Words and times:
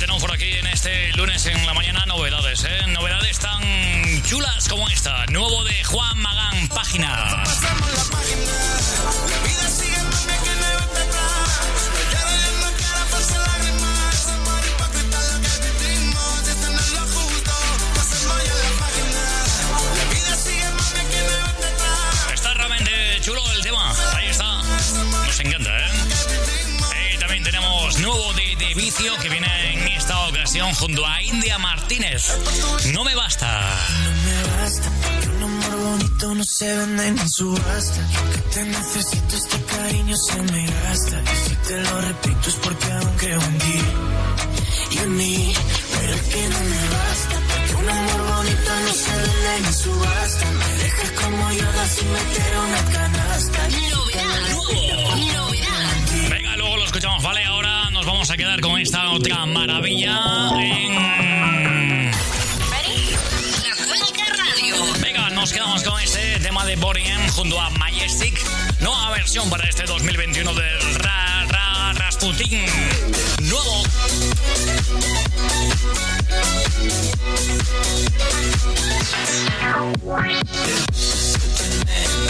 tenemos 0.00 0.22
por 0.22 0.32
aquí 0.32 0.50
en 0.54 0.66
este 0.66 1.12
lunes 1.12 1.44
en 1.44 1.66
la 1.66 1.74
mañana 1.74 2.06
novedades, 2.06 2.64
¿eh? 2.64 2.86
Novedades 2.86 3.38
tan 3.38 3.62
chulas 4.22 4.66
como 4.66 4.88
esta. 4.88 5.26
Nuevo 5.26 5.62
de 5.64 5.84
Juan 5.84 6.18
Magán, 6.18 6.68
página. 6.68 7.44
Está 22.32 22.54
realmente 22.54 23.20
chulo 23.20 23.42
el 23.52 23.62
tema. 23.62 23.94
Ahí 24.14 24.28
está. 24.28 24.62
Nos 25.26 25.40
encanta, 25.40 25.78
¿eh? 25.78 25.90
Y 27.14 27.18
también 27.18 27.44
tenemos 27.44 27.98
nuevo 27.98 28.32
de, 28.32 28.56
de 28.56 28.74
vicio 28.74 29.14
que 29.18 29.28
viene 29.28 29.59
ocasión 30.50 30.74
junto 30.74 31.06
a 31.06 31.22
India 31.22 31.58
Martínez. 31.58 32.24
No 32.92 33.04
me 33.04 33.14
basta. 33.14 33.46
No 34.02 34.10
me 34.10 34.62
basta, 34.62 34.90
un 35.36 35.42
amor 35.44 35.76
bonito 35.76 36.34
no 36.34 36.42
se 36.42 36.76
vende 36.76 37.06
en 37.06 37.28
subasta. 37.28 38.08
Que 38.32 38.40
te 38.54 38.64
necesito, 38.64 39.36
este 39.36 39.62
cariño 39.62 40.16
se 40.16 40.42
me 40.42 40.66
gasta. 40.66 41.22
Y 41.22 41.48
si 41.48 41.54
te 41.54 41.80
lo 41.82 42.00
repito 42.00 42.48
es 42.48 42.54
porque 42.56 42.92
aún 42.92 43.16
creo 43.16 43.40
en 43.40 43.58
ti 43.58 43.80
y 44.90 44.98
en 44.98 45.16
mí. 45.16 45.52
Pero 45.92 46.14
es 46.14 46.22
que 46.22 46.48
no 46.48 46.60
me 46.72 46.88
basta, 46.98 47.36
porque 47.48 47.74
un 47.76 47.88
amor 47.88 48.36
bonito 48.36 48.70
no 48.86 48.92
se 48.92 49.16
vende 49.16 49.68
en 49.68 49.74
subasta. 49.74 50.50
Me 50.50 50.82
dejas 50.82 51.10
como 51.12 51.52
yo 51.52 51.66
sin 51.94 52.12
meter 52.12 52.58
una 52.58 52.84
canasta. 52.90 53.68
Venga, 54.70 56.19
luego 56.60 56.76
lo 56.76 56.84
escuchamos, 56.84 57.22
¿vale? 57.22 57.42
Ahora 57.44 57.88
nos 57.90 58.04
vamos 58.04 58.30
a 58.30 58.36
quedar 58.36 58.60
con 58.60 58.78
esta 58.78 59.10
otra 59.10 59.46
maravilla 59.46 60.20
en... 60.60 62.10
Venga, 65.00 65.30
nos 65.30 65.52
quedamos 65.52 65.82
con 65.82 65.98
este 66.00 66.38
tema 66.40 66.66
de 66.66 66.76
Boring 66.76 67.28
junto 67.30 67.58
a 67.58 67.70
Majestic. 67.70 68.38
Nueva 68.80 69.10
versión 69.10 69.48
para 69.48 69.66
este 69.68 69.84
2021 69.84 70.54
del 70.54 70.94
Ra 70.96 71.46
Ra 71.48 71.92
Rasputin. 71.94 72.66
Nuevo. 73.40 73.82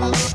por 0.00 0.33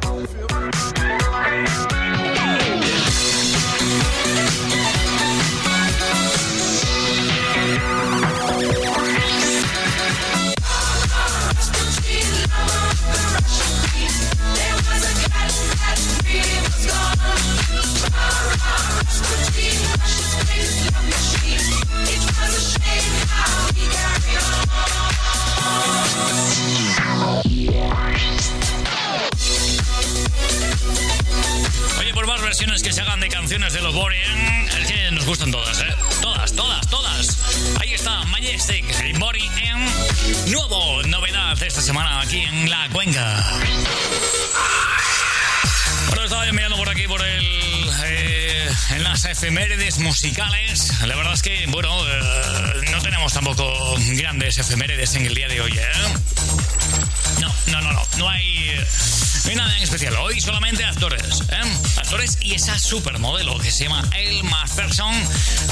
se 63.71 63.83
llama 63.83 64.03
Elma 64.15 64.65
Ferson, 64.67 65.13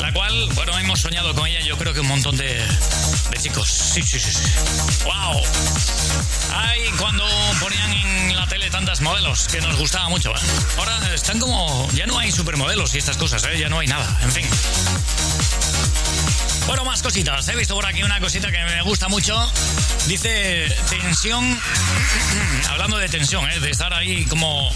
la 0.02 0.14
cual, 0.14 0.50
bueno, 0.56 0.78
hemos 0.78 1.00
soñado 1.00 1.34
con 1.34 1.48
ella 1.48 1.62
yo 1.62 1.78
creo 1.78 1.94
que 1.94 2.00
un 2.00 2.08
montón 2.08 2.38
de, 2.38 2.46
de 2.46 3.38
chicos. 3.42 3.70
Sí, 3.70 4.02
sí, 4.04 4.20
sí, 4.20 4.32
sí. 4.32 4.44
¡Wow! 5.04 5.42
Ay, 6.54 6.82
cuando 6.98 7.26
ponían 7.60 7.92
en 7.92 8.36
la 8.36 8.48
tele 8.48 8.70
tantas 8.70 9.02
modelos 9.02 9.48
que 9.48 9.62
nos 9.62 9.76
gustaba 9.78 10.10
mucho. 10.10 10.34
Ahora 10.78 11.14
están 11.14 11.40
como... 11.40 11.90
Ya 11.94 12.06
no 12.06 12.20
hay 12.20 12.32
supermodelos 12.32 12.94
y 12.96 13.00
estas 13.00 13.18
cosas, 13.18 13.44
¿eh? 13.46 13.60
Ya 13.60 13.70
no 13.70 13.80
hay 13.80 13.88
nada. 13.88 14.20
En 14.22 14.32
fin. 14.32 14.46
Bueno, 16.68 16.84
más 16.84 17.02
cositas. 17.02 17.48
He 17.48 17.56
visto 17.56 17.76
por 17.76 17.86
aquí 17.86 18.04
una 18.04 18.20
cosita 18.20 18.52
que 18.52 18.64
me 18.64 18.82
gusta 18.84 19.08
mucho. 19.08 19.36
Dice 20.08 20.68
tensión. 20.90 21.60
Hablando 22.70 22.98
de 22.98 23.10
tensión, 23.10 23.50
¿eh? 23.50 23.60
de 23.60 23.72
estar 23.72 23.94
ahí 23.94 24.26
como, 24.26 24.72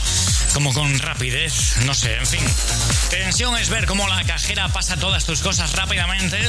como 0.53 0.74
con 0.74 0.98
rapidez. 1.00 1.77
No 1.86 1.94
sé, 1.94 2.15
en 2.15 2.25
fin. 2.25 2.44
Tensión 3.09 3.57
es 3.57 3.69
ver 3.69 3.86
cómo 3.86 4.07
la 4.07 4.24
cajera 4.24 4.68
pasa 4.69 4.98
todas 4.98 5.25
tus 5.25 5.42
cosas 5.42 5.74
rápidamente 5.74 6.39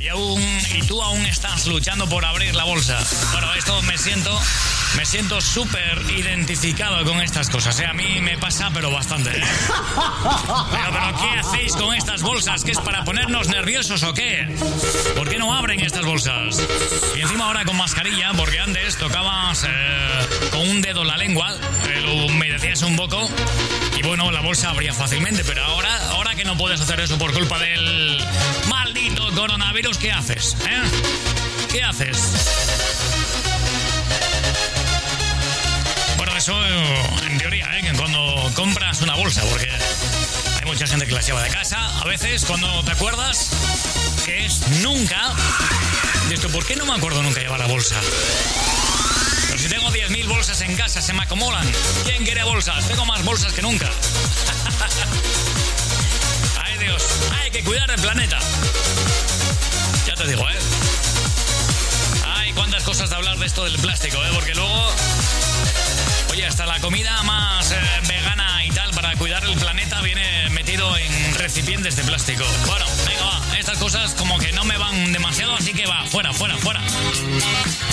y, 0.00 0.08
aún, 0.08 0.42
y 0.74 0.82
tú 0.82 1.02
aún 1.02 1.26
estás 1.26 1.66
luchando 1.66 2.08
por 2.08 2.24
abrir 2.24 2.54
la 2.54 2.64
bolsa. 2.64 2.98
Bueno, 3.32 3.52
esto 3.54 3.82
me 3.82 3.98
siento 3.98 4.40
Me 4.96 5.06
siento 5.06 5.40
súper 5.40 6.02
identificado 6.16 7.04
con 7.04 7.20
estas 7.20 7.48
cosas. 7.48 7.78
¿eh? 7.80 7.86
A 7.86 7.92
mí 7.92 8.20
me 8.20 8.36
pasa, 8.38 8.70
pero 8.72 8.90
bastante. 8.90 9.30
¿eh? 9.30 9.42
Pero, 10.70 10.90
pero, 10.92 11.16
¿qué 11.20 11.38
hacéis 11.38 11.72
con 11.74 11.94
estas 11.94 12.22
bolsas? 12.22 12.64
¿Qué 12.64 12.72
es 12.72 12.78
para 12.78 13.04
ponernos 13.04 13.48
nerviosos 13.48 14.02
o 14.02 14.12
qué? 14.12 14.46
¿Por 15.16 15.28
qué 15.28 15.38
no 15.38 15.54
abren 15.54 15.80
estas 15.80 16.04
bolsas? 16.04 16.60
Y 17.16 17.20
encima 17.20 17.46
ahora 17.46 17.64
con 17.64 17.76
mascarilla, 17.76 18.32
porque 18.36 18.58
antes 18.58 18.96
tocabas 18.96 19.64
eh, 19.64 20.48
con 20.50 20.68
un 20.68 20.80
dedo 20.80 21.04
la 21.04 21.16
lengua, 21.16 21.54
eh, 21.88 22.00
lo 22.00 22.26
humedecías 22.26 22.82
un 22.82 22.96
poco 22.96 23.28
y 24.00 24.02
bueno, 24.02 24.30
la 24.30 24.40
bolsa 24.40 24.70
abría 24.70 24.94
fácilmente, 24.94 25.44
pero 25.44 25.62
ahora, 25.62 25.94
ahora 26.10 26.34
que 26.34 26.44
no 26.44 26.56
puedes 26.56 26.80
hacer 26.80 27.00
eso 27.00 27.18
por 27.18 27.32
culpa 27.34 27.58
del 27.58 28.18
maldito 28.68 29.30
coronavirus, 29.34 29.98
¿qué 29.98 30.10
haces? 30.10 30.56
¿Eh? 30.66 30.82
¿Qué 31.70 31.82
haces? 31.82 32.99
Eso 36.40 36.56
en 37.26 37.36
teoría, 37.36 37.68
¿eh? 37.76 37.92
cuando 37.98 38.50
compras 38.54 39.02
una 39.02 39.14
bolsa, 39.14 39.42
porque 39.50 39.68
hay 39.68 40.64
mucha 40.64 40.86
gente 40.86 41.06
que 41.06 41.12
la 41.12 41.20
lleva 41.20 41.42
de 41.42 41.50
casa, 41.50 42.00
a 42.00 42.04
veces 42.04 42.46
cuando 42.46 42.82
te 42.82 42.92
acuerdas 42.92 43.50
que 44.24 44.46
es 44.46 44.66
nunca, 44.80 45.34
esto, 46.30 46.48
¿por 46.48 46.64
qué 46.64 46.76
no 46.76 46.86
me 46.86 46.94
acuerdo 46.94 47.22
nunca 47.22 47.40
llevar 47.40 47.60
la 47.60 47.66
bolsa? 47.66 48.00
Pero 49.48 49.58
si 49.58 49.68
tengo 49.68 49.90
10.000 49.90 50.28
bolsas 50.28 50.62
en 50.62 50.74
casa, 50.76 51.02
se 51.02 51.12
me 51.12 51.24
acumulan. 51.24 51.70
¿Quién 52.06 52.24
quiere 52.24 52.42
bolsas? 52.42 52.88
Tengo 52.88 53.04
más 53.04 53.22
bolsas 53.22 53.52
que 53.52 53.60
nunca. 53.60 53.90
Ay 56.64 56.78
Dios, 56.78 57.02
hay 57.38 57.50
que 57.50 57.62
cuidar 57.62 57.90
el 57.90 58.00
planeta. 58.00 58.38
Ya 60.06 60.14
te 60.14 60.26
digo, 60.26 60.48
¿eh? 60.48 60.58
Ay, 62.34 62.54
cuántas 62.54 62.82
cosas 62.82 63.10
de 63.10 63.16
hablar 63.16 63.36
de 63.36 63.44
esto 63.44 63.62
del 63.64 63.78
plástico, 63.78 64.24
¿eh? 64.24 64.30
Porque 64.32 64.54
luego... 64.54 64.90
Oye, 66.30 66.46
hasta 66.46 66.64
la 66.64 66.78
comida 66.80 67.22
más 67.24 67.72
eh, 67.72 67.76
vegana 68.06 68.64
y 68.64 68.70
tal 68.70 68.90
para 68.92 69.14
cuidar 69.16 69.44
el 69.44 69.56
planeta 69.56 70.00
viene 70.00 70.48
metido 70.50 70.96
en 70.96 71.34
recipientes 71.34 71.96
de 71.96 72.04
plástico. 72.04 72.44
Bueno, 72.66 72.86
venga, 73.04 73.24
va. 73.24 73.49
Estas 73.60 73.76
cosas 73.76 74.14
como 74.14 74.38
que 74.38 74.52
no 74.52 74.64
me 74.64 74.78
van 74.78 75.12
demasiado, 75.12 75.54
así 75.54 75.74
que 75.74 75.84
va, 75.84 76.06
fuera, 76.06 76.32
fuera, 76.32 76.56
fuera. 76.56 76.80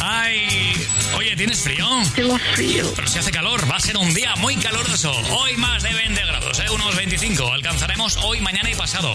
Ay, 0.02 0.72
oye, 1.18 1.36
¿tienes 1.36 1.60
frío? 1.60 1.86
Tengo 2.16 2.40
frío. 2.56 2.94
Pero 2.96 3.06
si 3.06 3.20
hace 3.20 3.32
calor, 3.32 3.70
va 3.70 3.76
a 3.76 3.80
ser 3.82 3.98
un 3.98 4.14
día 4.14 4.34
muy 4.38 4.56
caluroso. 4.56 5.12
Hoy 5.12 5.58
más 5.58 5.84
de 5.84 5.94
20 5.94 6.26
grados, 6.26 6.58
¿eh? 6.60 6.70
unos 6.74 6.96
25. 6.96 7.52
Alcanzaremos 7.52 8.16
hoy, 8.24 8.40
mañana 8.40 8.70
y 8.72 8.76
pasado. 8.76 9.14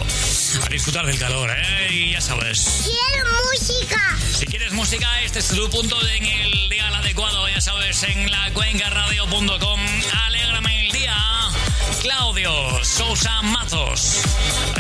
A 0.63 0.69
disfrutar 0.69 1.07
del 1.07 1.19
calor, 1.19 1.51
¿eh? 1.57 1.89
Y 1.91 2.11
ya 2.13 2.21
sabes. 2.21 2.85
Quiero 2.85 3.31
música. 3.51 4.19
Si 4.39 4.45
quieres 4.45 4.73
música, 4.73 5.23
este 5.23 5.39
es 5.39 5.49
tu 5.49 5.71
punto 5.71 5.99
de 6.05 6.17
en 6.17 6.27
el 6.27 6.69
día 6.69 6.87
adecuado, 6.89 7.49
ya 7.49 7.63
sabes, 7.63 8.03
en 8.03 8.31
la 8.31 8.53
Claudio 12.03 12.83
Sousa 12.83 13.43
Matos. 13.43 14.23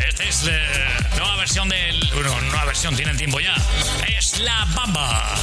Esta 0.08 0.24
es 0.24 0.42
la 0.42 1.08
nueva 1.16 1.36
versión 1.36 1.68
del. 1.68 2.10
Bueno, 2.12 2.40
nueva 2.40 2.64
versión, 2.64 2.96
tiene 2.96 3.12
el 3.12 3.16
tiempo 3.16 3.38
ya. 3.38 3.54
Es 4.18 4.40
la 4.40 4.66
bamba. 4.74 5.36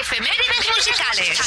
Efemérides 0.00 0.68
musicales. 0.76 1.38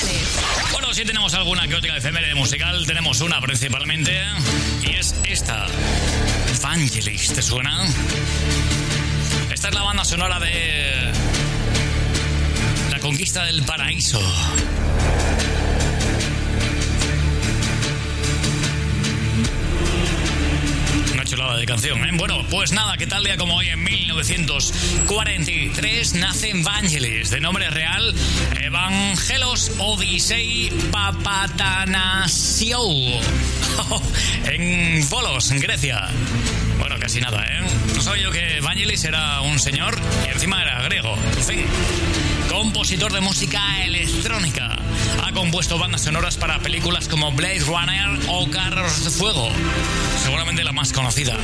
Bueno, 0.72 0.93
si 0.93 1.03
tenemos 1.03 1.34
alguna 1.34 1.67
que 1.67 1.75
otra 1.75 1.98
efeméride 1.98 2.36
musical, 2.36 2.86
tenemos 2.86 3.22
una 3.22 3.41
principalmente. 3.41 4.22
Y 4.84 4.95
es 4.95 5.15
esta. 5.24 5.67
Vangelis, 6.62 7.31
¿te 7.31 7.43
suena? 7.43 7.86
Esta 9.51 9.67
es 9.69 9.75
la 9.75 9.84
banda 9.84 10.03
sonora 10.03 10.39
de. 10.39 11.12
La 12.91 13.00
conquista 13.00 13.45
del 13.45 13.63
paraíso. 13.63 14.19
de 21.54 21.66
canción. 21.66 22.04
¿eh? 22.04 22.10
Bueno, 22.14 22.44
pues 22.50 22.72
nada, 22.72 22.98
¿qué 22.98 23.06
tal 23.06 23.24
día 23.24 23.38
como 23.38 23.56
hoy 23.56 23.68
en 23.68 23.84
1943 23.84 26.16
nace 26.16 26.54
Vangelis, 26.56 27.30
de 27.30 27.40
nombre 27.40 27.70
real 27.70 28.16
Evangelos 28.62 29.74
Odisei 29.78 30.72
Papatanasiou, 30.92 32.90
en 34.46 35.08
Volos, 35.10 35.52
en 35.52 35.60
Grecia. 35.60 36.08
Bueno, 36.80 36.96
casi 37.00 37.22
nada, 37.22 37.46
¿eh? 37.46 37.62
No 37.96 38.02
sabía 38.02 38.24
yo 38.24 38.32
que 38.32 38.60
Vangelis 38.62 39.04
era 39.06 39.42
un 39.42 39.60
señor 39.60 39.96
y 40.28 40.32
encima 40.32 40.64
era 40.64 40.82
griego 40.82 41.16
compositor 42.56 43.12
de 43.12 43.20
música 43.20 43.84
electrónica. 43.84 44.78
Ha 45.22 45.34
compuesto 45.34 45.78
bandas 45.78 46.04
sonoras 46.04 46.38
para 46.38 46.60
películas 46.60 47.10
como 47.10 47.30
Blade 47.34 47.60
Runner 47.60 48.18
o 48.30 48.50
Carros 48.50 49.04
de 49.04 49.12
Fuego, 49.12 49.50
seguramente 50.24 50.64
la 50.64 50.72
más 50.72 50.94
conocida. 50.94 51.36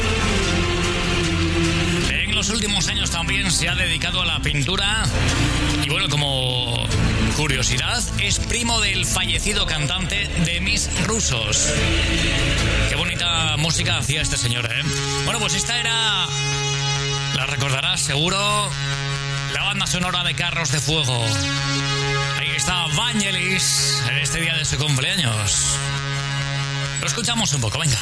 En 2.12 2.34
los 2.34 2.50
últimos 2.50 2.88
años 2.88 3.12
también 3.12 3.52
se 3.52 3.68
ha 3.68 3.76
dedicado 3.76 4.22
a 4.22 4.26
la 4.26 4.40
pintura 4.40 5.04
y 5.84 5.90
bueno, 5.90 6.08
como 6.08 6.82
curiosidad, 7.36 8.02
es 8.22 8.40
primo 8.40 8.80
del 8.80 9.06
fallecido 9.06 9.66
cantante 9.66 10.30
de 10.46 10.62
Mis 10.62 10.90
Rusos. 11.06 11.74
Qué 12.88 12.96
bonita 12.96 13.58
música 13.58 13.98
hacía 13.98 14.22
este 14.22 14.38
señor, 14.38 14.66
¿eh? 14.66 14.82
Bueno, 15.26 15.42
pues 15.42 15.56
esta 15.56 15.78
era... 15.78 16.26
La 17.36 17.46
recordarás 17.48 18.00
seguro 18.00 18.70
la 19.54 19.64
banda 19.64 19.88
sonora 19.88 20.24
de 20.24 20.34
Carros 20.36 20.72
de 20.72 20.80
Fuego. 20.80 21.26
Ahí 22.38 22.50
está 22.56 22.88
Vangelis 22.96 24.04
en 24.10 24.18
este 24.18 24.42
día 24.42 24.56
de 24.56 24.66
su 24.66 24.78
cumpleaños. 24.78 25.78
Lo 27.02 27.08
escuchamos 27.08 27.52
un 27.54 27.62
poco, 27.62 27.80
venga. 27.80 27.98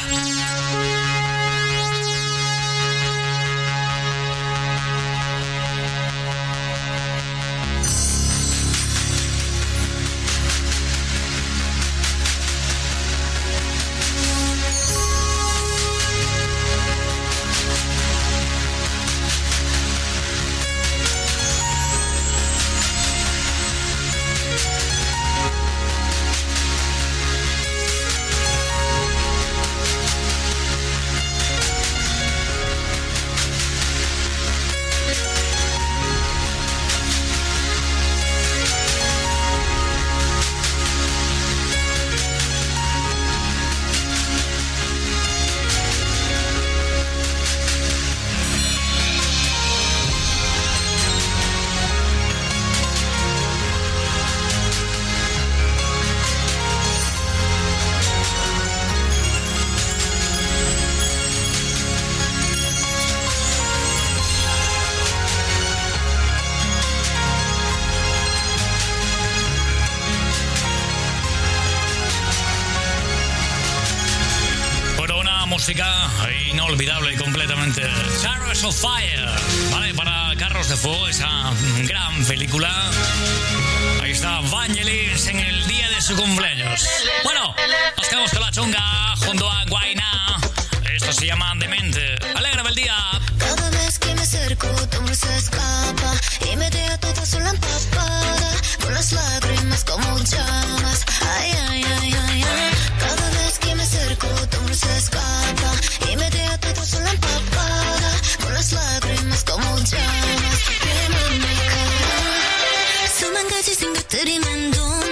te 114.08 114.24
rimando 114.26 115.09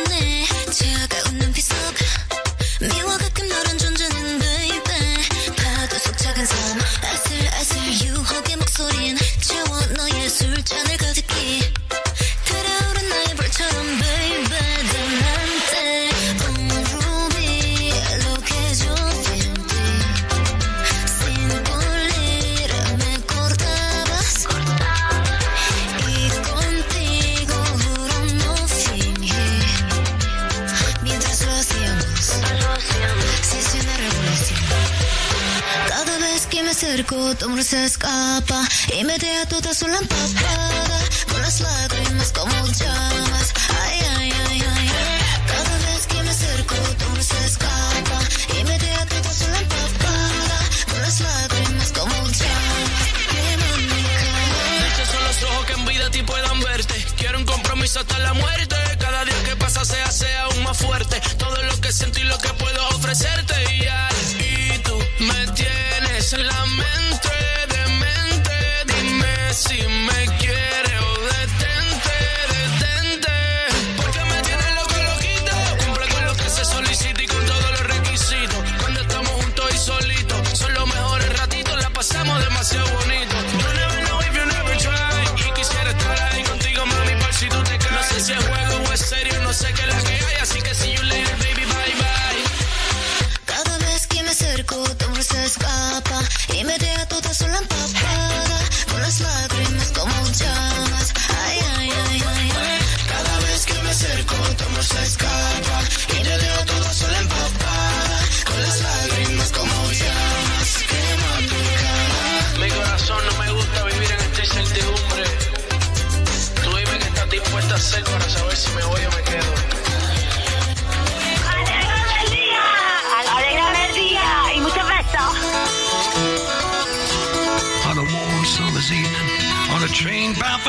todas 39.61 39.77
son 39.77 39.91
lámparas 39.91 40.16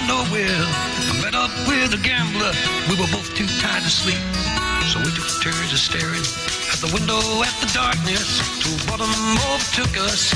nowhere. 0.08 0.48
I 0.48 1.12
met 1.20 1.36
up 1.36 1.52
with 1.68 1.92
a 1.92 2.00
gambler. 2.00 2.50
We 2.88 2.96
were 2.96 3.06
both 3.12 3.28
too 3.36 3.46
tired 3.60 3.84
to 3.84 3.92
sleep. 3.92 4.18
So 4.88 4.96
we 5.04 5.12
took 5.12 5.28
turns 5.44 5.70
of 5.70 5.78
staring 5.78 6.24
at 6.72 6.80
the 6.80 6.88
window 6.96 7.20
at 7.44 7.52
the 7.60 7.68
darkness 7.76 8.40
till 8.64 8.74
boredom 8.88 9.12
overtook 9.52 9.92
us. 10.08 10.32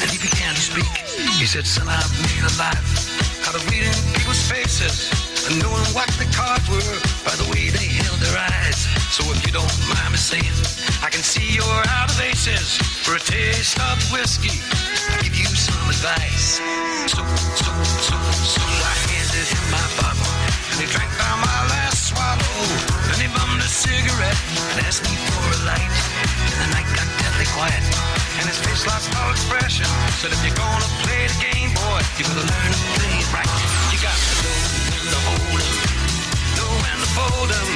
And 0.00 0.08
he 0.08 0.16
began 0.16 0.56
to 0.56 0.64
speak. 0.64 0.88
He 1.36 1.44
said, 1.44 1.68
Son, 1.68 1.86
I've 1.86 2.08
made 2.24 2.40
a 2.40 2.54
life 2.56 3.12
out 3.44 3.54
of 3.54 3.62
reading 3.68 3.92
people's 4.16 4.40
faces 4.48 5.12
and 5.44 5.60
knowing 5.60 5.86
what 5.92 6.08
the 6.16 6.26
cards 6.32 6.64
were 6.72 6.96
by 7.28 7.36
the 7.36 7.46
way 7.52 7.68
they 7.68 7.88
held 8.00 8.16
their 8.16 8.38
eyes. 8.40 8.88
So 9.12 9.28
if 9.28 9.44
you 9.44 9.52
don't 9.52 9.76
mind 9.92 10.16
me 10.16 10.18
saying, 10.18 10.56
I 11.02 11.10
can 11.10 11.22
see 11.26 11.58
you're 11.58 11.84
out 11.98 12.14
of 12.14 12.20
aces 12.22 12.78
for 13.02 13.18
a 13.18 13.18
taste 13.18 13.74
of 13.90 13.98
whiskey. 14.14 14.62
I 15.10 15.18
give 15.26 15.34
you 15.34 15.50
some 15.50 15.90
advice. 15.90 16.62
So, 17.10 17.18
so, 17.58 17.70
so, 17.98 18.14
so 18.14 18.62
I 18.62 18.94
handed 19.10 19.46
him 19.50 19.64
my 19.74 19.82
bottle 19.98 20.30
and 20.70 20.78
he 20.78 20.86
drank 20.86 21.10
down 21.18 21.42
my 21.42 21.60
last 21.74 22.06
swallow. 22.06 22.54
Then 23.10 23.18
he 23.18 23.28
bummed 23.34 23.58
a 23.58 23.66
cigarette 23.66 24.38
and 24.70 24.86
asked 24.86 25.02
me 25.02 25.18
for 25.26 25.42
a 25.42 25.58
light. 25.66 25.90
And 26.54 26.58
the 26.62 26.68
night 26.70 26.86
got 26.94 27.10
deadly 27.18 27.50
quiet 27.50 27.82
and 28.38 28.46
his 28.46 28.62
face 28.62 28.86
lost 28.86 29.10
all 29.18 29.34
expression. 29.34 29.90
Said 30.22 30.30
if 30.30 30.38
you're 30.46 30.54
gonna 30.54 30.90
play 31.02 31.26
the 31.26 31.38
game, 31.42 31.74
boy, 31.82 31.98
you 32.14 32.30
better 32.30 32.46
learn 32.46 32.70
to 32.70 32.80
play 32.94 33.14
it 33.18 33.28
right. 33.34 33.50
You 33.90 33.98
got 33.98 34.14
to 34.14 34.34
know 34.38 34.58
when 34.86 35.02
to 35.02 35.18
hold 35.26 35.58
'em, 35.66 35.74
know 36.54 36.70
when 36.78 36.96
to 37.02 37.10
fold 37.10 37.50
'em, 37.50 37.68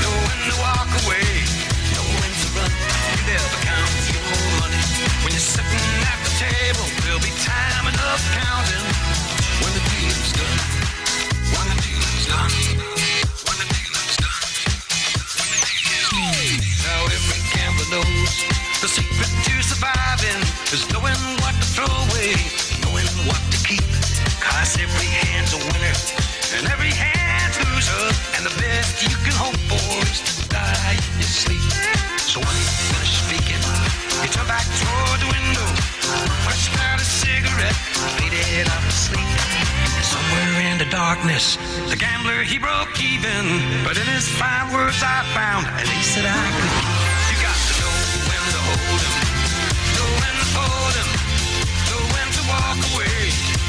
know 0.00 0.14
when 0.24 0.40
to 0.48 0.54
walk 0.64 0.88
away, 1.04 1.75
run. 2.56 2.70
Never 3.28 3.58
count 3.68 3.92
your 4.12 4.24
money 4.60 4.82
when 5.22 5.30
you're 5.36 5.48
sitting 5.54 5.88
at 6.08 6.18
the 6.24 6.32
table. 6.40 6.86
There'll 7.04 7.20
be 7.20 7.34
time 7.44 7.86
enough 7.92 8.22
counting 8.32 8.86
when 9.62 9.72
the 9.76 9.84
deal's 9.92 10.30
done. 10.32 10.60
When 11.52 11.66
the 11.72 11.78
deal's 11.84 12.24
done. 12.26 12.52
When 13.46 13.56
the 13.60 13.68
deal's 13.68 14.16
done. 14.16 14.42
When 15.36 15.48
the 15.52 15.60
deal's 15.68 16.10
done. 16.10 16.36
Now 16.86 17.00
every 17.10 17.40
gambler 17.52 17.88
knows 17.92 18.32
the 18.80 18.88
secret 18.88 19.30
to 19.46 19.54
surviving 19.62 20.40
is 20.72 20.84
knowing 20.92 21.20
what 21.42 21.54
to 21.60 21.66
throw 21.74 21.92
away, 22.08 22.36
knowing 22.84 23.08
what 23.28 23.42
to 23.52 23.58
keep. 23.66 23.84
Cause 24.40 24.78
every 24.78 25.08
hand's 25.24 25.52
a 25.52 25.60
winner 25.72 25.96
and 26.56 26.66
every 26.72 26.85
darkness, 41.16 41.56
the 41.88 41.96
gambler 41.96 42.42
he 42.42 42.58
broke 42.58 43.00
even. 43.00 43.44
But 43.84 43.96
in 43.96 44.06
his 44.06 44.28
five 44.28 44.72
words 44.72 45.00
I 45.02 45.24
found, 45.32 45.66
at 45.66 45.86
least 45.88 46.16
that 46.16 46.26
I 46.28 46.44
could 46.52 46.72
keep. 46.76 46.96
You 47.30 47.36
got 47.40 47.56
to 47.56 47.74
know 47.80 47.96
when 48.28 48.42
to 48.52 48.60
hold 48.68 49.00
'em, 49.06 49.14
know 49.96 50.08
when 50.20 50.34
to 50.40 50.46
fold 50.56 50.94
'em, 51.00 51.10
know 51.88 52.02
when 52.14 52.28
to 52.36 52.42
walk 52.52 52.78
away, 52.92 53.18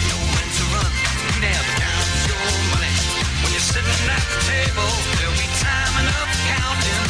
know 0.09 0.21
when 0.35 0.47
to 0.57 0.63
run. 0.75 0.91
You 1.23 1.39
never 1.47 1.71
count 1.79 2.09
your 2.27 2.47
money 2.73 2.95
when 3.39 3.49
you're 3.55 3.69
sitting 3.73 4.01
at 4.11 4.25
the 4.27 4.39
table. 4.51 4.91
There'll 5.15 5.39
be 5.39 5.49
time 5.63 5.95
enough 6.03 6.31
counting 6.51 7.05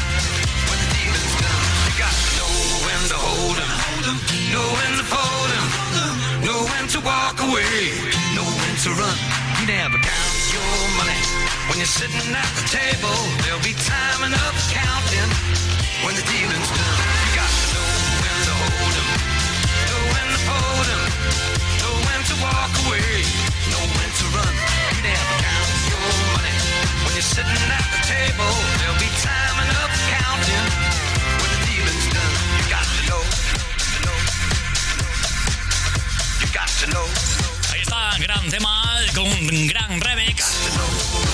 when 0.69 0.77
the 0.83 0.89
dealing's 0.97 1.35
done. 1.41 1.65
You 1.87 1.93
got 1.97 2.13
to 2.13 2.29
know 2.37 2.53
when 2.85 3.01
to 3.11 3.17
hold 3.25 3.57
'em, 3.57 3.71
know 4.53 4.67
when 4.77 4.91
to 5.01 5.05
fold 5.13 5.49
'em, 5.57 5.67
know 6.45 6.59
when 6.69 6.85
to 6.93 6.99
walk 7.01 7.37
away, 7.41 7.73
know 8.35 8.49
when 8.59 8.75
to 8.85 8.91
run. 9.01 9.36
Never 9.67 9.99
count 9.99 10.53
your 10.55 10.79
money 10.95 11.19
when 11.67 11.77
you're 11.77 11.91
sitting 11.91 12.31
at 12.31 12.51
the 12.55 12.65
table. 12.71 13.11
There'll 13.43 13.59
be 13.59 13.75
time 13.75 14.23
enough 14.23 14.55
counting 14.71 15.29
when 16.07 16.15
the 16.15 16.23
dealing's 16.23 16.71
done. 16.71 16.99
You 17.27 17.31
got 17.35 17.51
to 17.51 17.67
know 17.75 17.89
when 18.23 18.37
to 18.47 18.53
hold 18.63 18.95
'em, 18.95 19.07
know 19.91 20.01
when 20.07 20.27
to 20.31 20.39
fold 20.47 20.87
know 21.83 21.93
when 21.99 22.21
to 22.31 22.35
walk 22.47 22.71
away, 22.87 23.11
know 23.67 23.83
when 23.91 24.09
to 24.19 24.25
run. 24.39 24.53
You 24.95 25.03
never 25.03 25.35
count 25.35 25.69
your 25.91 26.07
money 26.31 26.55
when 27.03 27.11
you're 27.19 27.31
sitting 27.35 27.67
at 27.67 27.87
the 27.91 28.01
table. 28.07 28.53
There'll 28.79 29.03
be 29.03 29.11
time 29.19 29.57
enough 29.67 29.93
counting 30.15 30.67
when 31.43 31.49
the 31.51 31.61
dealing's 31.67 32.07
done. 32.15 32.35
You 32.55 32.65
got 32.71 32.87
to 32.87 33.01
know, 33.11 33.23
to 33.91 33.99
know, 34.07 34.17
you 36.39 36.47
got 36.55 36.71
to 36.79 36.87
know. 36.87 37.26
Gran 38.19 38.49
tema 38.49 38.95
con 39.13 39.25
un 39.25 39.67
gran 39.67 40.01
remix. 40.01 40.43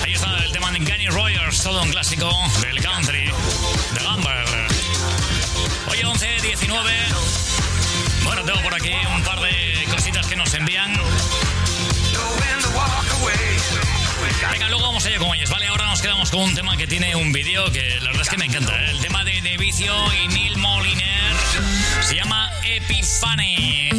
Ahí 0.02 0.12
está 0.12 0.36
el 0.44 0.52
tema 0.52 0.70
de 0.70 0.80
Kenny 0.80 1.06
Rogers, 1.08 1.62
todo 1.62 1.82
un 1.82 1.90
clásico 1.90 2.30
del 2.60 2.80
country, 2.80 3.24
de 3.24 4.02
Gamber. 4.02 4.44
Hoy 5.90 6.02
11, 6.02 6.26
19. 6.42 6.92
Bueno, 8.24 8.44
tengo 8.44 8.60
por 8.62 8.74
aquí 8.74 8.92
un 9.14 9.22
par 9.22 9.40
de 9.40 9.86
cositas 9.90 10.26
que 10.26 10.36
nos 10.36 10.52
envían. 10.54 10.92
Venga, 14.52 14.68
luego 14.68 14.82
vamos 14.82 15.06
allá 15.06 15.18
con 15.18 15.34
ellos, 15.34 15.50
¿vale? 15.50 15.66
Ahora 15.68 15.83
nos 15.94 16.02
quedamos 16.02 16.30
con 16.32 16.40
un 16.40 16.54
tema 16.56 16.76
que 16.76 16.88
tiene 16.88 17.14
un 17.14 17.30
vídeo 17.32 17.70
que 17.70 18.00
la 18.00 18.06
verdad 18.06 18.22
es 18.22 18.28
que 18.28 18.36
me 18.36 18.46
encanta. 18.46 18.74
¿eh? 18.74 18.90
El 18.90 18.98
tema 18.98 19.22
de, 19.22 19.40
de 19.42 19.56
Vicio 19.56 19.94
y 20.12 20.26
Neil 20.26 20.56
Moliner 20.56 21.36
se 22.00 22.16
llama 22.16 22.50
Epifani. 22.64 23.90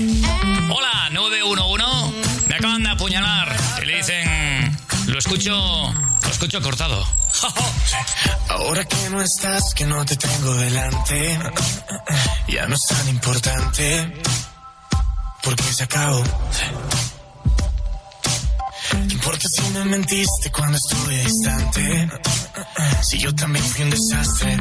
Hola, 0.70 1.10
911. 1.12 2.48
Me 2.50 2.56
acaban 2.56 2.84
de 2.84 2.90
apuñalar 2.90 3.56
y 3.82 3.86
le 3.86 3.96
dicen, 3.96 4.78
lo 5.08 5.18
escucho, 5.18 5.54
lo 5.54 6.30
escucho 6.30 6.62
cortado. 6.62 7.08
Ahora 8.50 8.84
que 8.84 9.10
no 9.10 9.22
estás, 9.22 9.74
que 9.74 9.86
no 9.86 10.04
te 10.04 10.18
tengo 10.18 10.54
delante, 10.54 11.40
ya 12.50 12.68
no 12.68 12.76
es 12.76 12.86
tan 12.90 13.08
importante, 13.08 14.22
porque 15.42 15.64
se 15.64 15.84
acabó. 15.86 16.22
¿Qué 19.26 19.32
importa 19.32 19.50
si 19.50 19.70
me 19.72 19.86
mentiste 19.86 20.52
cuando 20.52 20.78
estuve 20.78 21.18
distante? 21.18 22.10
Si 23.02 23.18
yo 23.18 23.34
también 23.34 23.66
fui 23.66 23.84
un 23.84 23.90
desastre, 23.90 24.58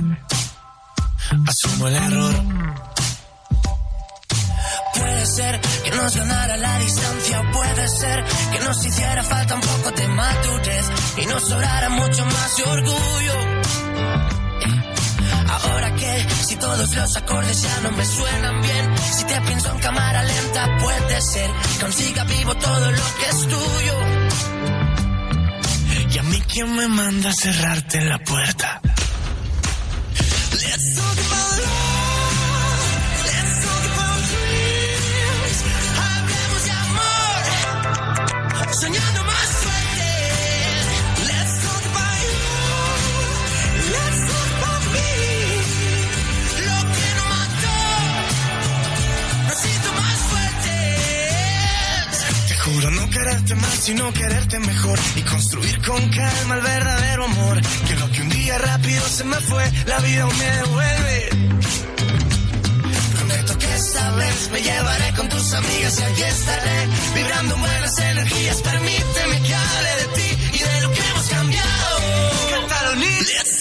asumo 1.47 1.89
el 1.89 1.97
error. 1.97 2.35
Puede 4.95 5.27
ser 5.27 5.61
que 5.61 5.91
nos 5.91 6.17
ganara 6.17 6.57
la 6.57 6.79
distancia, 6.79 7.43
puede 7.53 7.89
ser 7.89 8.25
que 8.25 8.61
nos 8.61 8.87
hiciera 8.87 9.23
falta 9.23 9.55
un 9.55 9.61
poco 9.61 9.91
de 9.91 10.09
madurez 10.09 10.87
y 11.19 11.27
nos 11.27 11.43
sobrara 11.47 11.91
mucho 11.91 12.25
más 12.25 12.57
de 12.57 12.63
orgullo. 12.63 13.35
Ahora 15.51 15.95
que 15.95 16.27
si 16.47 16.57
todos 16.57 16.97
los 16.97 17.17
acordes 17.19 17.61
ya 17.61 17.81
no 17.83 17.93
me 17.93 18.07
suenan 18.07 18.63
bien, 18.63 18.95
si 19.13 19.25
te 19.25 19.41
pienso 19.43 19.71
en 19.73 19.79
cámara 19.81 20.23
lenta, 20.23 20.79
puede 20.81 21.21
ser 21.21 21.51
que 21.51 21.81
consiga 21.81 22.25
vivo 22.25 22.55
todo 22.55 22.91
lo 22.91 23.03
que 23.19 23.29
es 23.29 23.41
tuyo. 23.43 24.24
Y 26.15 26.19
a 26.19 26.23
mí 26.23 26.41
quién 26.47 26.77
me 26.77 26.87
manda 26.87 27.31
a 27.31 27.33
cerrarte 27.33 28.01
la 28.05 28.19
puerta. 28.21 28.81
Let's 30.53 30.95
talk 30.95 31.19
about 31.19 31.59
love. 31.59 32.05
Hablemos 35.99 36.65
de 36.65 36.71
amor. 36.71 37.43
Soñando 38.75 39.24
juro 52.75 52.91
no 52.91 53.09
quererte 53.11 53.55
más, 53.55 53.75
sino 53.75 54.13
quererte 54.13 54.59
mejor. 54.59 54.99
Y 55.17 55.23
construir 55.23 55.81
con 55.83 56.09
calma 56.11 56.55
el 56.57 56.61
verdadero 56.61 57.25
amor. 57.25 57.61
Que 57.87 57.97
lo 57.97 58.11
que 58.11 58.23
un 58.23 58.29
día 58.31 58.59
rápido 58.59 59.09
se 59.09 59.25
me 59.25 59.37
fue, 59.37 59.73
la 59.87 59.99
vida 60.01 60.27
me 60.27 60.51
devuelve. 60.63 61.29
Prometo 63.15 63.59
que 63.59 63.75
esta 63.75 64.11
vez 64.13 64.51
me 64.53 64.63
llevaré 64.63 65.13
con 65.15 65.29
tus 65.29 65.53
amigas 65.53 66.01
y 66.01 66.03
aquí 66.03 66.23
estaré. 66.23 66.89
Vibrando 67.15 67.55
en 67.55 67.61
buenas 67.61 67.99
energías, 67.99 68.63
permíteme 68.63 69.43
que 69.43 69.55
hable 69.55 69.91
de 70.01 70.07
ti 70.17 70.29
y 70.53 70.59
de 70.59 70.81
lo 70.83 70.91
que 70.91 71.01
hemos 71.01 71.27
cambiado. 71.29 72.01
Cántalo, 72.51 72.95
ni. 72.97 73.54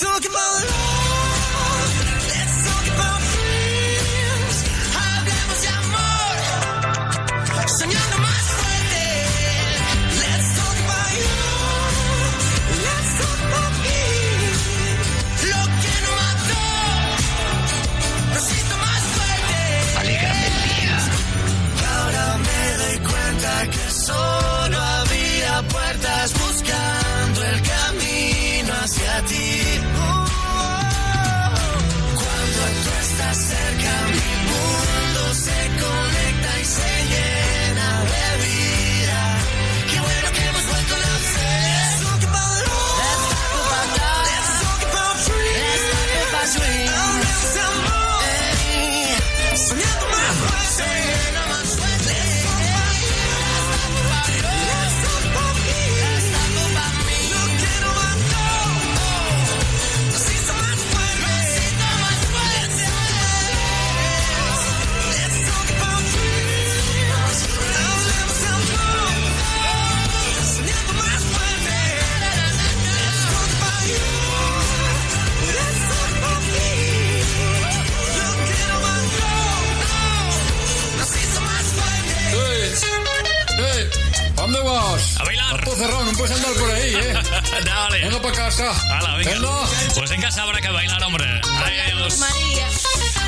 A 84.94 85.24
bailar. 85.24 85.66
No 85.66 86.12
puedes 86.14 86.36
andar 86.36 86.54
por 86.54 86.70
ahí, 86.70 86.94
¿eh? 86.94 87.14
Dale. 87.66 88.08
Uno 88.08 88.22
para 88.22 88.36
casa. 88.36 88.72
Hala, 88.92 89.18
venga. 89.18 89.68
Pues 89.96 90.12
en 90.12 90.22
casa 90.22 90.44
habrá 90.44 90.62
que 90.62 90.70
bailar, 90.70 91.04
hombre. 91.04 91.26
Adiós. 91.66 92.20
María. 92.20 92.68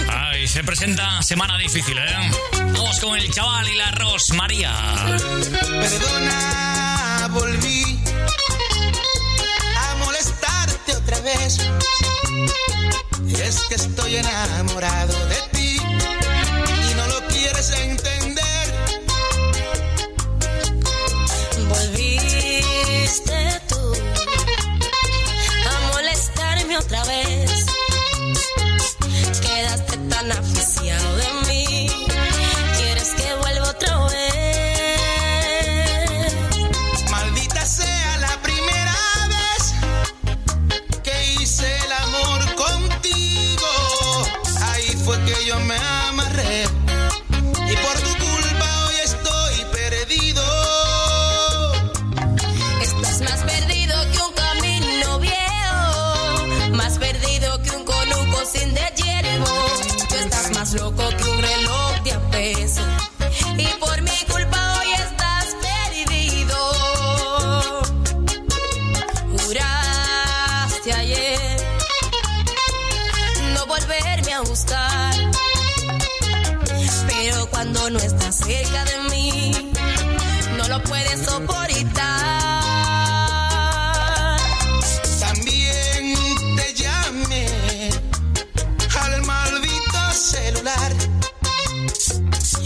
Ay, 0.09 0.47
se 0.47 0.63
presenta 0.63 1.23
semana 1.23 1.57
difícil, 1.57 1.97
¿eh? 1.97 2.31
Vamos 2.53 2.99
con 2.99 3.17
el 3.17 3.31
chaval 3.31 3.67
y 3.67 3.75
la 3.75 3.91
Ros 3.91 4.29
María. 4.33 4.73
Perdona, 5.81 7.27
volví 7.31 7.99
a 9.75 9.95
molestarte 9.95 10.95
otra 10.97 11.19
vez. 11.21 11.57
Y 13.27 13.33
es 13.41 13.61
que 13.69 13.75
estoy 13.75 14.17
enamorado 14.17 15.25
de 15.27 15.41
ti 15.51 15.77
y 15.77 16.93
no 16.93 17.07
lo 17.07 17.27
quieres 17.27 17.71
entender. 17.71 18.24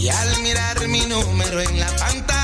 y 0.00 0.08
al 0.08 0.40
mirar 0.40 0.88
mi 0.88 1.04
número 1.04 1.60
en 1.60 1.78
la 1.78 1.86
pantalla 1.96 2.39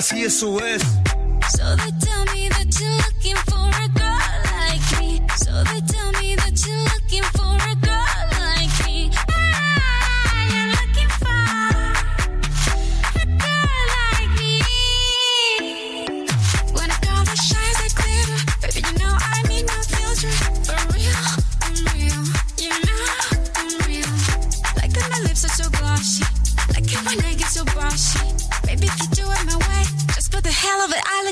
así 0.00 0.22
eso 0.24 0.64
es. 0.64 1.09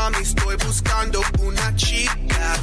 mami, 0.00 0.22
estoy 0.22 0.56
buscando 0.56 1.20
una 1.40 1.74
chica. 1.76 2.56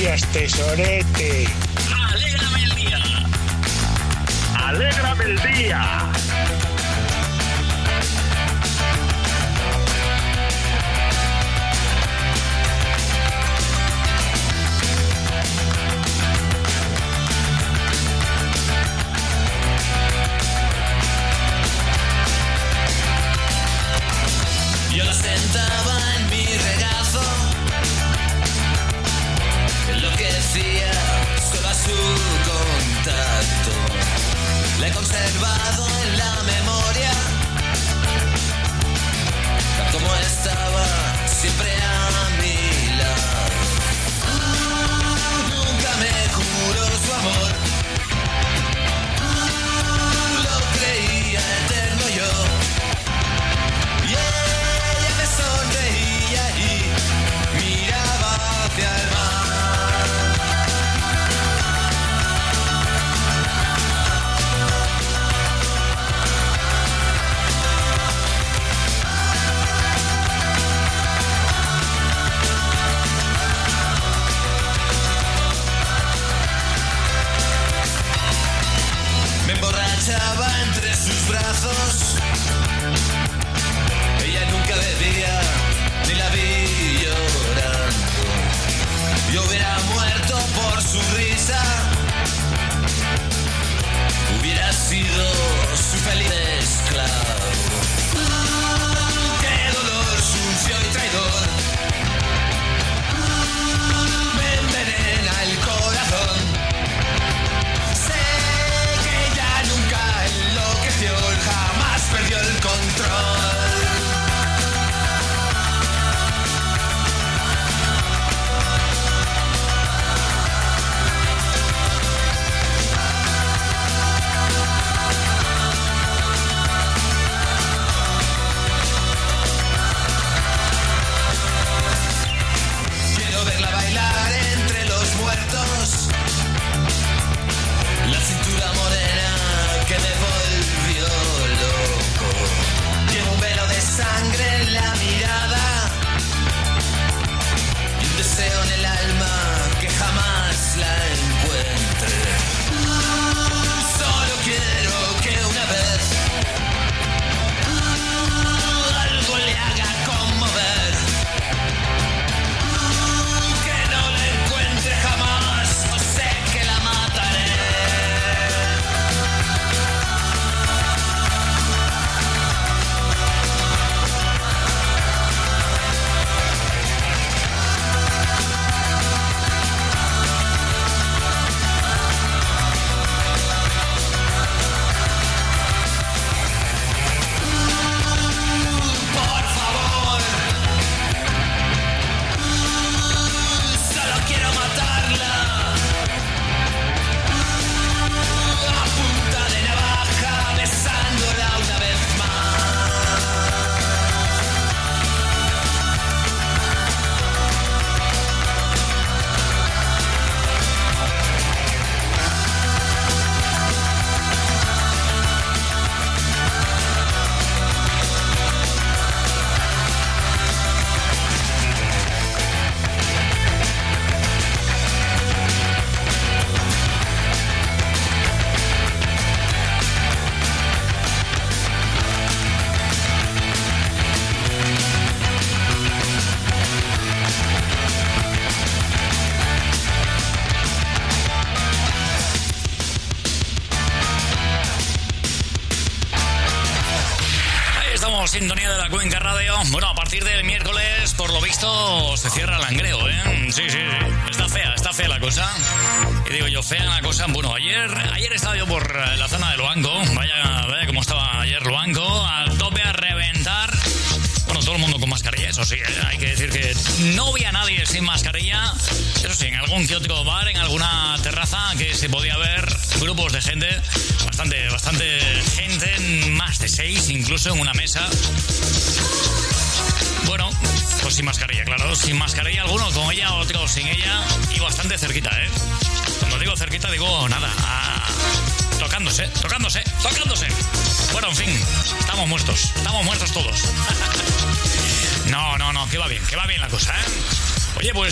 días, 0.00 0.22
tesorete. 0.32 1.46
Alégrame 2.08 2.62
el 2.62 2.74
día. 2.74 2.98
Alégrame 4.56 5.24
el 5.24 5.36
día. 5.54 6.19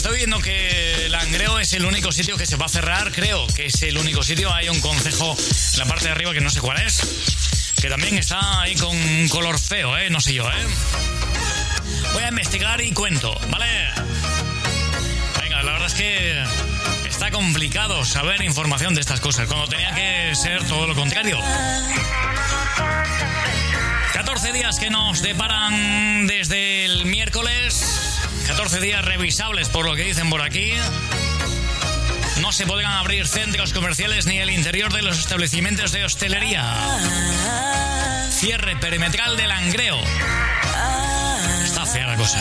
Estoy 0.09 0.21
viendo 0.21 0.41
que 0.41 1.07
Langreo 1.11 1.59
es 1.59 1.75
el 1.75 1.85
único 1.85 2.13
sitio 2.13 2.39
que 2.39 2.47
se 2.47 2.57
va 2.57 2.65
a 2.65 2.69
cerrar, 2.71 3.13
creo 3.13 3.47
que 3.49 3.67
es 3.67 3.83
el 3.83 3.99
único 3.99 4.23
sitio. 4.23 4.51
Hay 4.55 4.71
un 4.71 4.81
concejo 4.81 5.37
en 5.37 5.79
la 5.79 5.85
parte 5.85 6.07
de 6.07 6.13
arriba 6.13 6.33
que 6.33 6.41
no 6.41 6.49
sé 6.49 6.63
cuál 6.63 6.81
es, 6.81 7.75
que 7.79 7.91
también 7.91 8.17
está 8.17 8.63
ahí 8.63 8.75
con 8.75 8.97
un 8.97 9.29
color 9.29 9.59
feo, 9.59 9.99
¿eh? 9.99 10.09
No 10.09 10.23
sé 10.23 10.33
yo, 10.33 10.49
¿eh? 10.49 10.67
Voy 12.15 12.23
a 12.23 12.29
investigar 12.29 12.81
y 12.81 12.93
cuento, 12.93 13.39
¿vale? 13.51 13.67
Venga, 15.43 15.63
la 15.63 15.73
verdad 15.73 15.89
es 15.89 15.95
que 15.95 16.43
está 17.07 17.31
complicado 17.31 18.03
saber 18.07 18.43
información 18.43 18.95
de 18.95 19.03
estas 19.03 19.21
cosas, 19.21 19.47
cuando 19.47 19.67
tenía 19.67 19.95
que 19.95 20.35
ser 20.35 20.65
todo 20.65 20.87
lo 20.87 20.95
contrario. 20.95 21.39
14 24.15 24.53
días 24.53 24.79
que 24.79 24.89
nos 24.89 25.21
deparan 25.21 26.27
desde 26.27 26.87
el 26.87 27.05
miércoles. 27.05 28.08
14 28.49 28.81
días 28.81 29.05
revisables 29.05 29.69
por 29.69 29.85
lo 29.85 29.95
que 29.95 30.05
dicen 30.05 30.31
por 30.31 30.41
aquí. 30.41 30.73
No 32.41 32.51
se 32.51 32.67
podrán 32.67 32.93
abrir 32.93 33.29
centros 33.29 33.75
comerciales 33.75 34.25
ni 34.27 34.39
el 34.39 34.49
interior 34.51 34.91
de 34.93 35.03
los 35.03 35.19
establecimientos 35.19 35.93
de 35.93 36.05
hostelería. 36.05 36.65
Cierre 38.31 38.75
perimetral 38.77 39.37
del 39.37 39.49
Langreo. 39.49 39.99
Está 41.63 41.85
fea 41.85 42.07
la 42.07 42.17
cosa. 42.17 42.39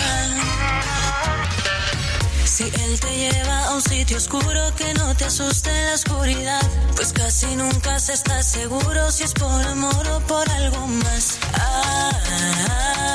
Si 2.46 2.64
él 2.64 3.00
te 3.02 3.16
lleva 3.18 3.66
a 3.66 3.76
un 3.76 3.82
sitio 3.82 4.16
oscuro 4.16 4.74
que 4.78 4.94
no 4.94 5.14
te 5.14 5.26
asuste 5.26 5.70
la 5.70 5.94
oscuridad, 5.94 6.62
pues 6.96 7.12
casi 7.12 7.48
nunca 7.58 8.00
se 8.00 8.14
está 8.14 8.42
seguro 8.44 9.12
si 9.12 9.26
es 9.26 9.34
por 9.34 9.62
amor 9.68 10.08
o 10.08 10.20
por 10.22 10.50
algo 10.50 10.88
más. 10.88 11.38
Ah, 11.54 13.07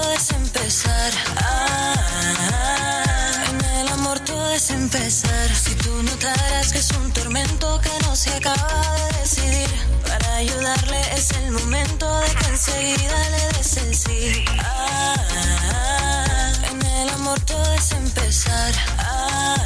todo 0.00 0.12
es 0.12 0.30
empezar. 0.30 1.12
Ah, 1.36 1.94
en 3.50 3.64
el 3.76 3.88
amor 3.88 4.18
todo 4.20 4.50
es 4.52 4.70
empezar. 4.70 5.48
Si 5.54 5.74
tú 5.74 6.02
notaras 6.02 6.72
que 6.72 6.78
es 6.78 6.90
un 6.92 7.12
tormento 7.12 7.80
que 7.80 7.90
no 8.06 8.16
se 8.16 8.30
acaba 8.34 8.96
de 8.96 9.18
decidir, 9.20 9.68
para 10.06 10.36
ayudarle 10.36 11.00
es 11.16 11.30
el 11.32 11.50
momento 11.52 12.06
de 12.20 12.30
que 12.34 12.46
enseguida 12.46 13.18
le 13.34 13.58
des 13.58 13.76
el 13.76 13.94
sí. 13.94 14.44
Ah, 14.58 15.16
en 16.70 16.82
el 16.82 17.08
amor 17.10 17.38
todo 17.40 17.72
es 17.74 17.92
empezar. 17.92 18.72
Ah, 18.98 19.56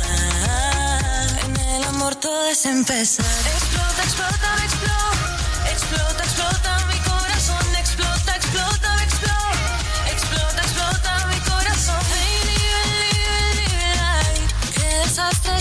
en 1.44 1.56
el 1.56 1.84
amor 1.84 2.14
todo 2.16 2.48
es 2.48 2.66
empezar. 2.66 3.26
Explota, 3.56 4.02
explota, 4.02 4.48
explota. 4.64 5.70
Explota, 5.72 6.24
explota 6.24 6.93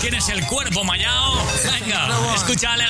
Tienes 0.00 0.30
el 0.30 0.46
cuerpo 0.46 0.82
mallado. 0.82 1.44
Venga, 1.62 2.34
escucha 2.34 2.74
el 2.74 2.80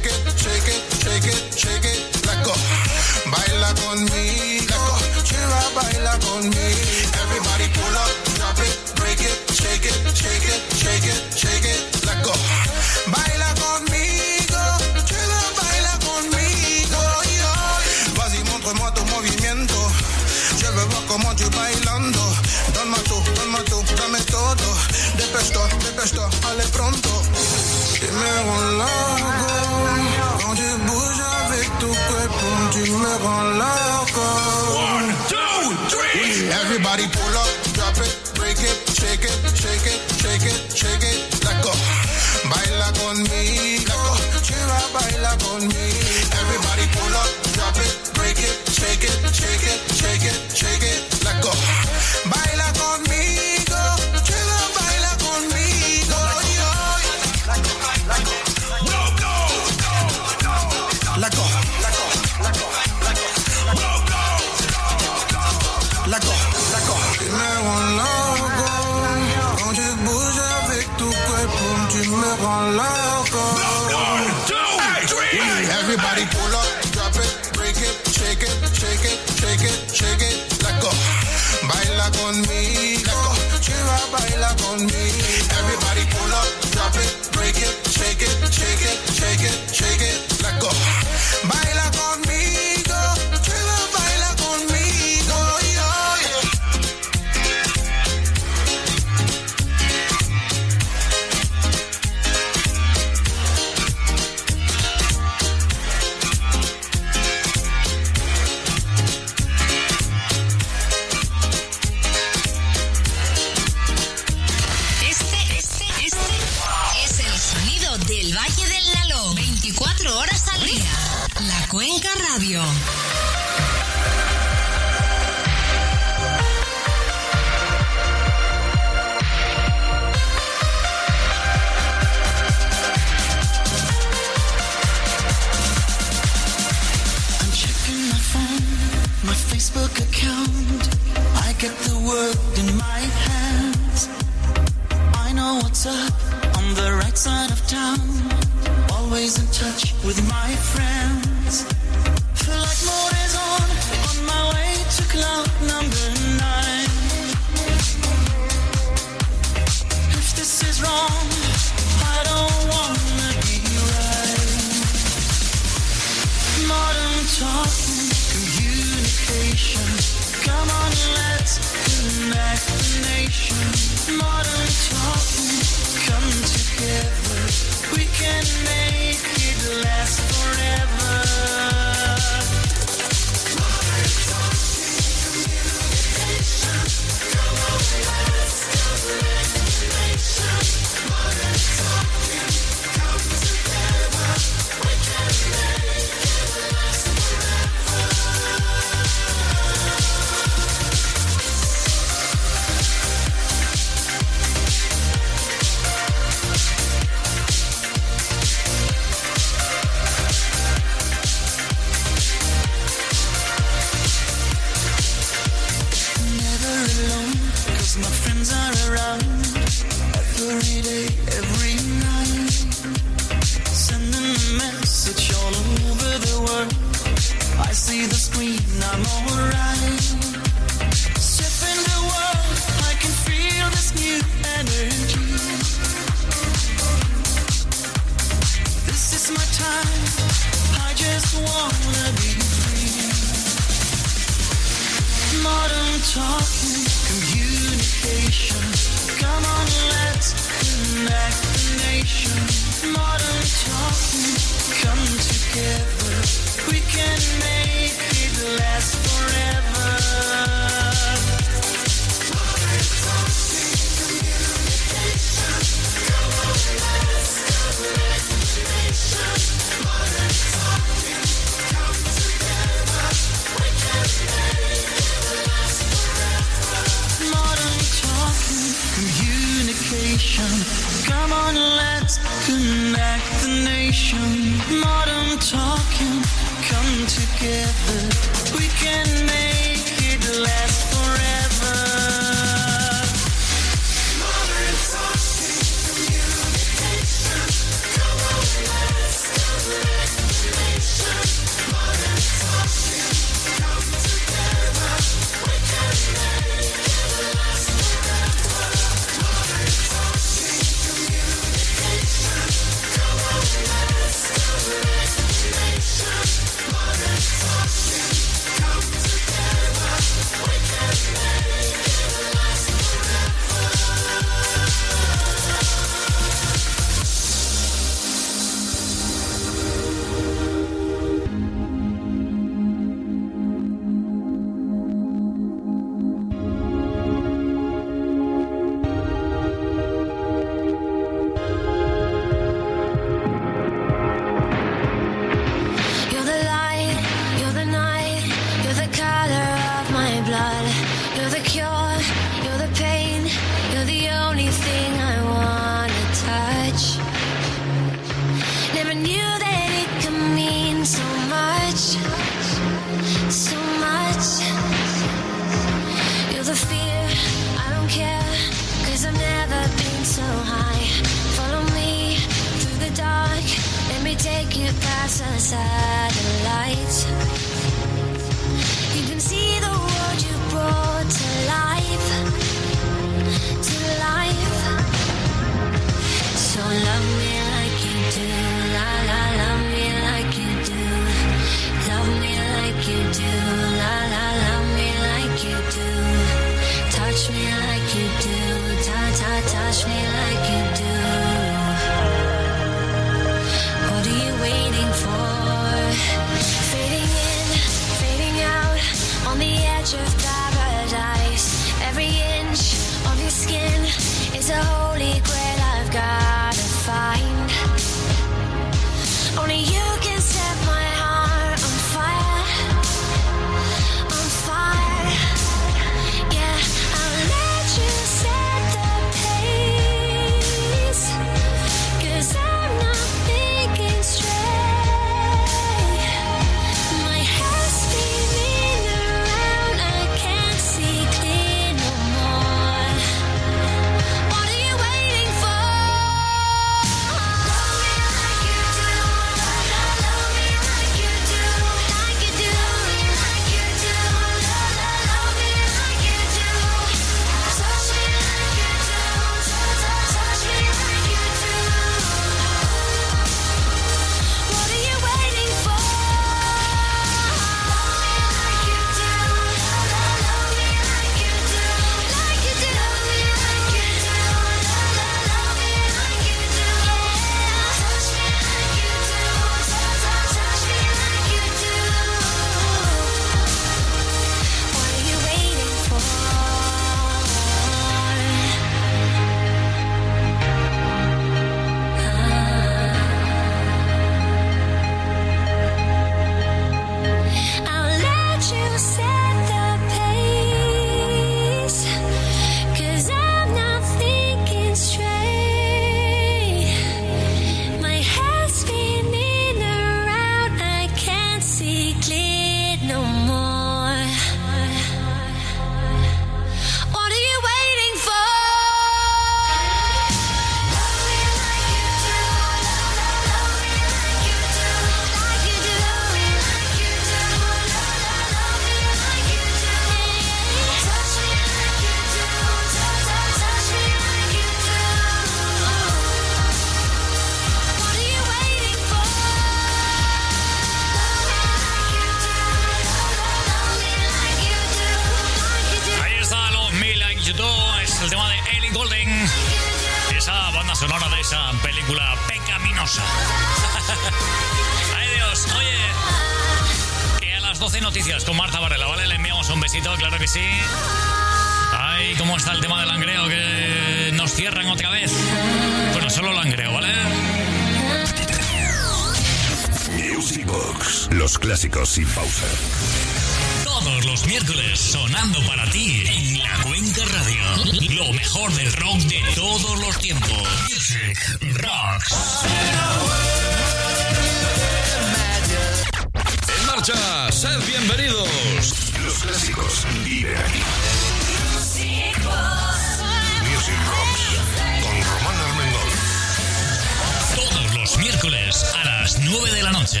9 599.24 599.52
de 599.52 599.62
la 599.62 599.72
noche. 599.72 600.00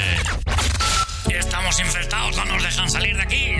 Estamos 1.30 1.78
infectados, 1.78 2.36
no 2.36 2.44
nos 2.44 2.62
dejan 2.62 2.90
salir 2.90 3.16
de 3.16 3.22
aquí. 3.22 3.56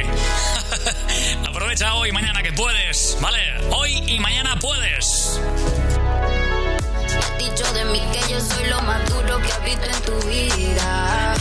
Aprovecha 1.48 1.94
hoy 1.94 2.08
y 2.08 2.12
mañana 2.12 2.42
que 2.42 2.52
puedes, 2.52 3.16
¿vale? 3.20 3.38
Hoy 3.70 4.02
y 4.06 4.18
mañana 4.18 4.56
puedes. 4.60 5.40
Has 7.18 7.38
dicho 7.38 7.72
de 7.74 7.84
mí 7.86 8.00
que 8.12 8.32
yo 8.32 8.40
soy 8.40 8.66
lo 8.68 8.80
más 8.82 9.08
duro 9.08 9.38
que 9.38 9.52
has 9.52 9.64
visto 9.64 9.84
en 9.84 10.02
tu 10.02 10.26
vida. 10.28 11.34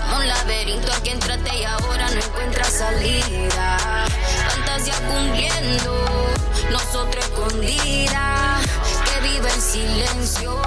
Como 0.00 0.16
un 0.16 0.28
laberinto 0.28 0.92
aquí 0.92 1.10
entraste 1.10 1.56
y 1.56 1.64
ahora 1.64 2.08
no 2.10 2.20
encuentras 2.20 2.72
salida. 2.72 4.06
Fantasía 4.48 4.94
cumpliendo, 5.08 6.34
nosotros 6.70 7.24
escondida, 7.24 8.58
que 9.04 9.28
vive 9.28 9.52
en 9.52 9.60
silencio. 9.60 10.62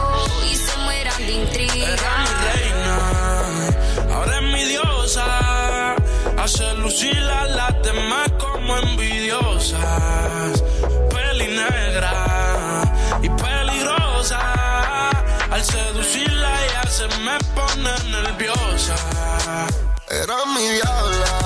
Era 1.32 1.38
mi 1.38 2.34
reina, 2.44 2.96
ahora 4.16 4.38
es 4.38 4.42
mi 4.42 4.64
diosa. 4.64 5.96
Hace 6.40 6.74
lucir 6.74 7.20
a 7.20 7.46
las 7.46 7.84
demás 7.84 8.32
como 8.40 8.76
envidiosas. 8.78 10.64
Peli 11.12 11.50
negra 11.50 12.82
y 13.22 13.30
peligrosa. 13.30 15.12
Al 15.52 15.64
seducirla 15.64 16.52
ya 16.74 16.90
se 16.90 17.08
me 17.20 17.38
pone 17.54 17.92
nerviosa. 18.10 18.96
Era 20.10 20.46
mi 20.48 20.68
diabla 20.68 21.39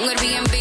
I'm 0.00 0.06
gonna 0.06 0.18
be 0.18 0.34
in 0.34 0.44
bed. 0.44 0.59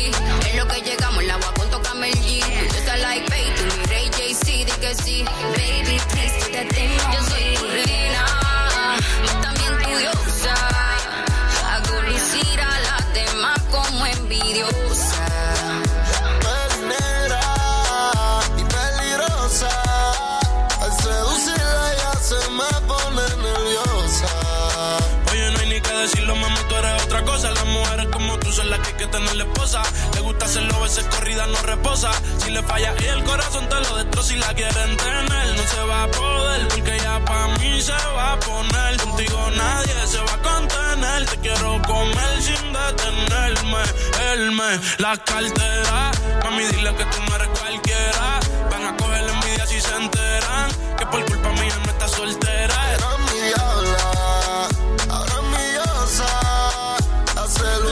Le 29.70 30.22
gusta 30.22 30.45
hacerlo, 30.45 30.82
veces 30.82 31.05
corrida 31.05 31.45
no 31.45 31.61
reposa. 31.61 32.09
Si 32.39 32.49
le 32.49 32.63
falla 32.63 32.95
y 32.99 33.05
el 33.05 33.24
corazón 33.24 33.70
te 33.70 33.76
lo 33.76 33.97
destroza 33.97 34.30
si 34.30 34.36
la 34.38 34.51
quieren 34.55 34.97
tener. 34.97 35.55
No 35.55 35.63
se 35.63 35.84
va 35.84 36.03
a 36.03 36.07
poder, 36.07 36.67
porque 36.70 36.97
ya 36.97 37.24
pa' 37.24 37.47
mí 37.59 37.80
se 37.80 37.91
va 37.91 38.34
a 38.34 38.39
poner. 38.39 38.97
Contigo 38.97 39.51
nadie 39.55 40.07
se 40.07 40.17
va 40.17 40.34
a 40.34 40.41
contener. 40.41 41.26
Te 41.28 41.38
quiero 41.38 41.80
comer 41.86 42.41
sin 42.41 42.74
detenerme. 42.74 43.84
Él 44.32 44.51
me 44.53 44.80
la 44.97 45.15
cartera. 45.17 46.11
Mami, 46.43 46.63
dile 46.63 46.95
que 46.95 47.05
tú 47.05 47.17
no 47.22 47.53
cualquiera. 47.59 48.39
Van 48.72 48.86
a 48.86 48.97
coger 48.97 49.22
la 49.22 49.34
envidia 49.34 49.67
si 49.67 49.80
se 49.80 49.95
enteran. 49.95 50.72
Que 50.97 51.05
por 51.05 51.24
culpa 51.26 51.49
mía 51.51 51.78
no 51.86 51.91
está 51.91 52.07
soltera 52.07 52.88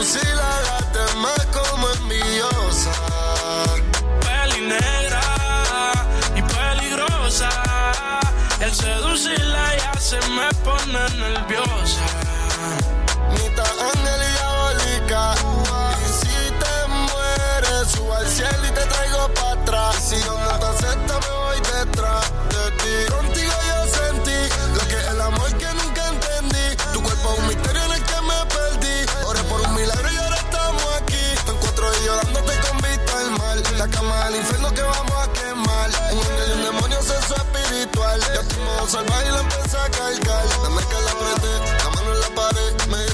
Si 0.08 0.26
la 0.26 0.54
gata 0.66 1.04
es 1.04 1.14
más 1.16 1.46
como 1.52 1.86
envidiosa. 2.00 2.92
Peli 4.22 4.62
negra 4.62 5.20
y 6.34 6.40
peligrosa. 6.40 7.50
El 8.58 8.74
seducirla 8.74 9.76
ya 9.76 10.00
se 10.00 10.16
me 10.30 10.48
pone 10.64 10.98
nerviosa. 11.10 12.06
Mitad 13.32 13.74
ángel 13.92 14.22
y 14.22 14.32
diabólica. 14.32 15.34
Y 16.00 16.08
si 16.20 16.36
te 16.62 16.76
mueres, 16.88 17.90
subo 17.92 18.14
al 18.14 18.26
cielo 18.28 18.66
y 18.66 18.70
te 18.70 18.86
traigo 18.86 19.28
para 19.34 19.60
atrás. 19.60 19.96
Si 20.08 20.18
yo 20.24 20.38
no 20.38 20.58
te 20.58 20.66
acepto, 20.68 21.20
me 21.20 21.32
voy 21.36 21.60
detrás. 21.84 22.32
Vamos 38.76 38.94
al 38.94 39.04
baile, 39.04 39.38
empecé 39.38 39.76
a 39.76 39.90
cargar. 39.90 40.44
Dame 40.62 40.82
que 40.82 41.00
la 41.04 41.10
apreté, 41.12 41.52
la 41.82 41.90
mano 41.90 42.14
en 42.14 42.20
la 42.20 42.28
pared. 42.34 42.72
Me 42.88 43.07